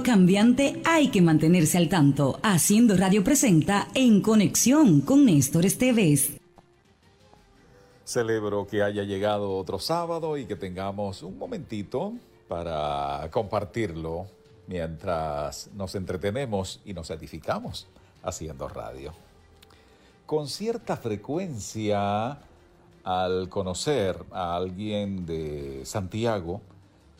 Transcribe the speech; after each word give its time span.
cambiante 0.00 0.80
hay 0.84 1.08
que 1.08 1.20
mantenerse 1.20 1.76
al 1.76 1.88
tanto. 1.88 2.38
Haciendo 2.44 2.96
Radio 2.96 3.24
presenta 3.24 3.88
En 3.94 4.20
Conexión 4.20 5.00
con 5.00 5.26
Néstor 5.26 5.66
Esteves. 5.66 6.38
Celebro 8.04 8.68
que 8.68 8.84
haya 8.84 9.02
llegado 9.02 9.56
otro 9.56 9.80
sábado 9.80 10.38
y 10.38 10.46
que 10.46 10.54
tengamos 10.54 11.24
un 11.24 11.36
momentito 11.36 12.12
para 12.46 13.28
compartirlo 13.32 14.28
mientras 14.68 15.68
nos 15.74 15.96
entretenemos 15.96 16.80
y 16.84 16.94
nos 16.94 17.10
edificamos 17.10 17.88
haciendo 18.22 18.68
radio. 18.68 19.12
Con 20.26 20.46
cierta 20.46 20.96
frecuencia, 20.96 22.38
al 23.04 23.48
conocer 23.48 24.16
a 24.30 24.56
alguien 24.56 25.26
de 25.26 25.82
Santiago, 25.84 26.60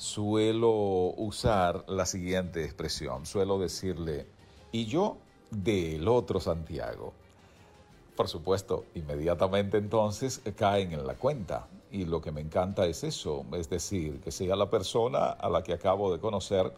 suelo 0.03 1.15
usar 1.17 1.85
la 1.87 2.07
siguiente 2.07 2.65
expresión. 2.65 3.25
Suelo 3.25 3.61
decirle, 3.61 4.27
y 4.73 4.87
yo 4.87 5.19
del 5.53 6.09
otro 6.09 6.41
Santiago. 6.41 7.13
Por 8.17 8.27
supuesto, 8.27 8.85
inmediatamente 8.97 9.79
entonces 9.79 10.43
caen 10.57 10.91
en 10.91 11.07
la 11.07 11.15
cuenta. 11.15 11.69
Y 11.93 12.05
lo 12.05 12.21
que 12.21 12.33
me 12.33 12.41
encanta 12.41 12.85
es 12.87 13.05
eso, 13.05 13.45
es 13.53 13.71
decir, 13.71 14.21
que 14.21 14.33
sea 14.33 14.57
la 14.57 14.69
persona 14.69 15.27
a 15.27 15.49
la 15.49 15.63
que 15.63 15.73
acabo 15.73 16.13
de 16.13 16.19
conocer 16.19 16.73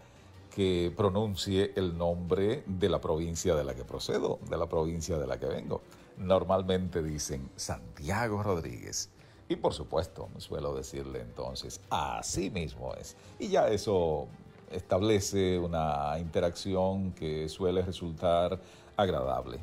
que 0.55 0.93
pronuncie 0.95 1.73
el 1.77 1.97
nombre 1.97 2.63
de 2.67 2.89
la 2.91 3.01
provincia 3.01 3.55
de 3.55 3.65
la 3.65 3.75
que 3.75 3.85
procedo, 3.85 4.39
de 4.51 4.59
la 4.59 4.67
provincia 4.67 5.17
de 5.17 5.27
la 5.27 5.39
que 5.39 5.47
vengo. 5.47 5.81
Normalmente 6.19 7.03
dicen 7.03 7.49
Santiago 7.57 8.43
Rodríguez. 8.43 9.09
Y 9.49 9.57
por 9.57 9.75
supuesto, 9.75 10.29
suelo 10.39 10.75
decirle 10.75 11.21
entonces, 11.21 11.81
así 11.91 12.51
mismo 12.51 12.95
es. 12.95 13.17
Y 13.39 13.49
ya 13.49 13.69
eso 13.69 14.27
establece 14.71 15.59
una 15.59 16.19
interacción 16.19 17.13
que 17.13 17.49
suele 17.49 17.83
resultar 17.83 18.59
agradable 18.97 19.59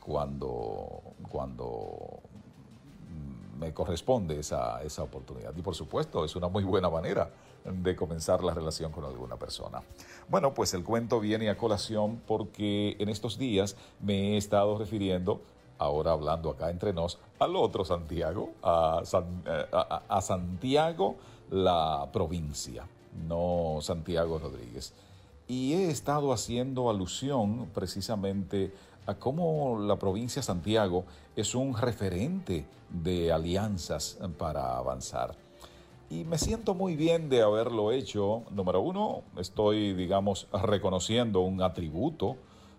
cuando, 0.00 1.02
cuando 1.30 2.20
me 3.58 3.72
corresponde 3.72 4.40
esa, 4.40 4.82
esa 4.82 5.02
oportunidad. 5.02 5.54
Y 5.56 5.62
por 5.62 5.74
supuesto, 5.74 6.24
es 6.24 6.36
una 6.36 6.48
muy 6.48 6.64
buena 6.64 6.88
manera 6.88 7.30
de 7.64 7.96
comenzar 7.96 8.42
la 8.44 8.54
relación 8.54 8.92
con 8.92 9.04
alguna 9.04 9.36
persona. 9.36 9.82
Bueno, 10.28 10.54
pues 10.54 10.72
el 10.74 10.84
cuento 10.84 11.20
viene 11.20 11.50
a 11.50 11.56
colación 11.56 12.22
porque 12.26 12.96
en 12.98 13.08
estos 13.08 13.38
días 13.38 13.76
me 14.00 14.34
he 14.34 14.36
estado 14.36 14.78
refiriendo 14.78 15.40
ahora 15.78 16.12
hablando 16.12 16.50
acá 16.50 16.70
entre 16.70 16.92
nos, 16.92 17.18
al 17.38 17.56
otro 17.56 17.84
Santiago, 17.84 18.52
a, 18.62 19.02
eh, 19.46 19.66
a, 20.08 20.20
Santiago 20.20 21.16
la 21.50 22.08
provincia, 22.12 22.86
no 23.28 23.78
Santiago 23.80 24.38
Rodríguez. 24.38 24.92
Y 25.48 25.74
he 25.74 25.90
estado 25.90 26.32
haciendo 26.32 26.90
alusión 26.90 27.70
precisamente 27.74 28.72
a 29.06 29.14
cómo 29.14 29.78
la 29.80 29.96
provincia 29.96 30.42
Santiago 30.42 31.04
es 31.36 31.54
un 31.54 31.76
referente 31.76 32.66
de 32.90 33.32
alianzas 33.32 34.18
para 34.38 34.76
avanzar. 34.76 35.36
Y 36.08 36.24
me 36.24 36.38
siento 36.38 36.74
muy 36.74 36.94
bien 36.94 37.28
de 37.28 37.42
haberlo 37.42 37.90
hecho. 37.90 38.42
Número 38.50 38.80
uno, 38.80 39.22
estoy, 39.38 39.92
digamos, 39.92 40.46
reconociendo 40.52 41.40
un 41.40 41.62
atributo 41.62 42.36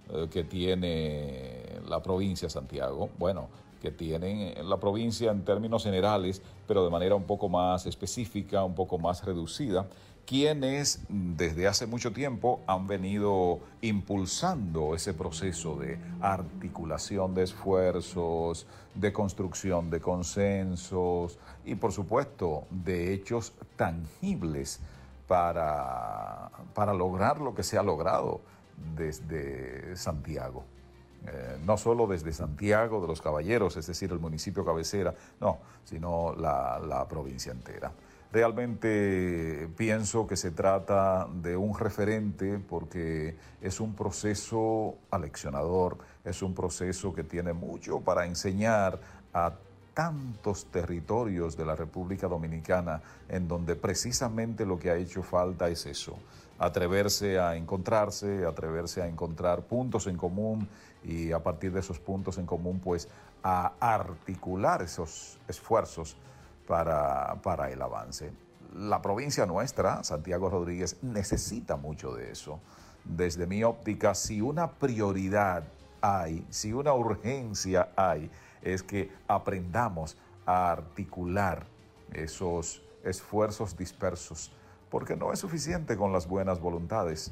eh, 0.09 0.27
que 0.31 0.45
tiene 0.45 1.66
la 1.87 2.01
provincia 2.01 2.47
de 2.47 2.51
Santiago, 2.51 3.09
bueno, 3.17 3.49
que 3.81 3.91
tienen 3.91 4.53
la 4.67 4.77
provincia 4.77 5.31
en 5.31 5.43
términos 5.43 5.83
generales, 5.83 6.41
pero 6.67 6.83
de 6.83 6.89
manera 6.89 7.15
un 7.15 7.23
poco 7.23 7.47
más 7.49 7.85
específica, 7.85 8.63
un 8.63 8.75
poco 8.75 8.97
más 8.97 9.23
reducida, 9.23 9.87
quienes 10.25 10.99
desde 11.07 11.67
hace 11.67 11.87
mucho 11.87 12.11
tiempo 12.11 12.59
han 12.67 12.85
venido 12.85 13.59
impulsando 13.81 14.93
ese 14.93 15.13
proceso 15.13 15.77
de 15.77 15.97
articulación 16.19 17.33
de 17.33 17.43
esfuerzos, 17.43 18.67
de 18.93 19.13
construcción 19.13 19.89
de 19.89 20.01
consensos 20.01 21.39
y 21.63 21.75
por 21.75 21.93
supuesto 21.93 22.65
de 22.69 23.13
hechos 23.13 23.53
tangibles 23.77 24.81
para, 25.27 26.51
para 26.73 26.93
lograr 26.93 27.39
lo 27.39 27.55
que 27.55 27.63
se 27.63 27.77
ha 27.77 27.83
logrado 27.83 28.41
desde 28.97 29.95
Santiago. 29.95 30.65
Eh, 31.25 31.57
no 31.65 31.77
solo 31.77 32.07
desde 32.07 32.31
Santiago 32.31 33.01
de 33.01 33.07
los 33.07 33.21
Caballeros, 33.21 33.75
es 33.75 33.87
decir, 33.87 34.11
el 34.11 34.19
municipio 34.19 34.63
cabecera, 34.63 35.13
no, 35.39 35.59
sino 35.83 36.33
la, 36.35 36.79
la 36.79 37.07
provincia 37.07 37.51
entera. 37.51 37.91
Realmente 38.31 39.69
pienso 39.77 40.27
que 40.27 40.35
se 40.35 40.51
trata 40.51 41.27
de 41.33 41.55
un 41.55 41.77
referente 41.77 42.59
porque 42.59 43.35
es 43.61 43.79
un 43.79 43.95
proceso 43.95 44.95
aleccionador, 45.11 45.97
es 46.25 46.41
un 46.41 46.53
proceso 46.53 47.13
que 47.13 47.23
tiene 47.23 47.53
mucho 47.53 48.01
para 48.01 48.25
enseñar 48.25 48.99
a 49.33 49.53
tantos 49.97 50.67
territorios 50.67 51.57
de 51.57 51.65
la 51.65 51.75
República 51.75 52.27
Dominicana 52.27 53.01
en 53.29 53.47
donde 53.47 53.75
precisamente 53.75 54.63
lo 54.63 54.77
que 54.77 54.91
ha 54.91 54.95
hecho 54.95 55.23
falta 55.23 55.69
es 55.69 55.87
eso, 55.87 56.19
atreverse 56.59 57.39
a 57.39 57.55
encontrarse, 57.55 58.45
atreverse 58.45 59.01
a 59.01 59.07
encontrar 59.07 59.63
puntos 59.63 60.05
en 60.05 60.15
común 60.15 60.69
y 61.03 61.31
a 61.31 61.41
partir 61.41 61.71
de 61.71 61.79
esos 61.79 61.97
puntos 61.97 62.37
en 62.37 62.45
común 62.45 62.79
pues 62.79 63.09
a 63.41 63.73
articular 63.79 64.83
esos 64.83 65.39
esfuerzos 65.47 66.15
para, 66.67 67.33
para 67.41 67.71
el 67.71 67.81
avance. 67.81 68.31
La 68.75 69.01
provincia 69.01 69.47
nuestra, 69.47 70.03
Santiago 70.03 70.47
Rodríguez, 70.47 70.97
necesita 71.01 71.75
mucho 71.75 72.13
de 72.13 72.31
eso. 72.31 72.59
Desde 73.03 73.47
mi 73.47 73.63
óptica, 73.63 74.13
si 74.13 74.41
una 74.41 74.73
prioridad 74.73 75.63
hay, 76.01 76.45
si 76.49 76.73
una 76.73 76.93
urgencia 76.93 77.89
hay, 77.95 78.29
es 78.61 78.83
que 78.83 79.11
aprendamos 79.27 80.17
a 80.45 80.71
articular 80.71 81.65
esos 82.13 82.81
esfuerzos 83.03 83.77
dispersos, 83.77 84.51
porque 84.89 85.15
no 85.15 85.33
es 85.33 85.39
suficiente 85.39 85.97
con 85.97 86.11
las 86.13 86.27
buenas 86.27 86.59
voluntades. 86.59 87.31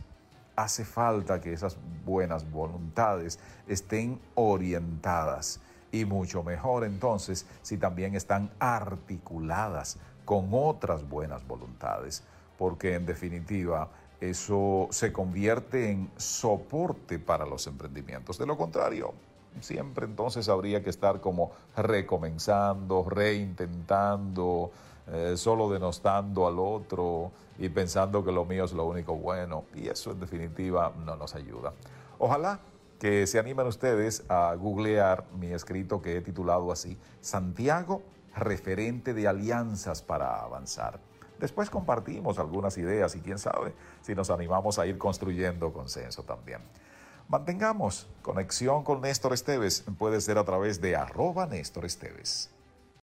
Hace 0.56 0.86
falta 0.86 1.42
que 1.42 1.54
esas 1.54 1.78
buenas 2.06 2.50
voluntades 2.50 3.40
estén 3.68 4.20
orientadas 4.36 5.60
y 5.92 6.06
mucho 6.06 6.44
mejor 6.44 6.84
entonces 6.84 7.46
si 7.62 7.78
también 7.78 8.16
están 8.16 8.52
articuladas 8.60 9.98
con 10.26 10.50
otras 10.52 11.08
buenas 11.08 11.46
voluntades, 11.48 12.24
porque 12.58 12.96
en 12.96 13.06
definitiva 13.06 13.90
eso 14.22 14.88
se 14.92 15.12
convierte 15.12 15.92
en 15.92 16.10
soporte 16.18 17.20
para 17.20 17.46
los 17.46 17.68
emprendimientos. 17.68 18.38
De 18.38 18.46
lo 18.46 18.58
contrario, 18.58 19.14
siempre 19.62 20.06
entonces 20.06 20.50
habría 20.50 20.84
que 20.84 20.90
estar 20.90 21.22
como 21.22 21.52
recomenzando, 21.76 23.06
reintentando, 23.08 24.72
eh, 25.08 25.34
solo 25.38 25.70
denostando 25.70 26.48
al 26.48 26.60
otro 26.60 27.32
y 27.58 27.70
pensando 27.70 28.24
que 28.24 28.32
lo 28.32 28.46
mío 28.46 28.66
es 28.66 28.74
lo 28.74 28.86
único 28.86 29.16
bueno. 29.16 29.66
Y 29.76 29.88
eso 29.88 30.12
en 30.12 30.20
definitiva 30.20 30.94
no 31.06 31.16
nos 31.16 31.36
ayuda. 31.36 31.74
Ojalá 32.18 32.60
que 33.00 33.28
se 33.28 33.40
animen 33.40 33.68
ustedes 33.68 34.24
a 34.30 34.56
googlear 34.56 35.26
mi 35.38 35.48
escrito 35.48 36.02
que 36.02 36.18
he 36.18 36.22
titulado 36.22 36.72
así, 36.72 36.98
Santiago, 37.22 38.02
referente 38.36 39.14
de 39.14 39.28
alianzas 39.28 40.02
para 40.02 40.42
avanzar. 40.42 41.00
Después 41.40 41.70
compartimos 41.70 42.40
algunas 42.40 42.78
ideas 42.78 43.16
y 43.16 43.22
quién 43.22 43.40
sabe 43.40 43.74
si 44.02 44.16
nos 44.16 44.30
animamos 44.30 44.80
a 44.80 44.86
ir 44.86 44.98
construyendo 44.98 45.74
consenso 45.74 46.24
también. 46.24 46.62
Mantengamos 47.28 48.08
conexión 48.22 48.84
con 48.84 49.02
Néstor 49.02 49.34
Esteves. 49.34 49.84
Puede 49.98 50.22
ser 50.22 50.38
a 50.38 50.46
través 50.46 50.80
de 50.80 50.96
arroba 50.96 51.48
Néstor 51.48 51.86
Esteves. 51.86 52.55